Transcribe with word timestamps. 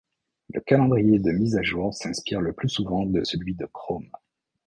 Le 0.51 0.59
calendrier 0.61 1.19
de 1.19 1.29
mises 1.29 1.55
à 1.57 1.61
jour 1.61 1.93
s’inspire 1.93 2.41
le 2.41 2.53
plus 2.53 2.69
souvent 2.69 3.05
de 3.05 3.23
celui 3.23 3.53
de 3.53 3.67
Chrome. 3.67 4.09